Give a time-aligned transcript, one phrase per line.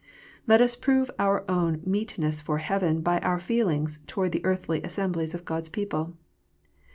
[0.47, 4.81] Let us prove our own meet ness for heaven by our feelings toward the earthly
[4.81, 6.15] assemblies of God s people.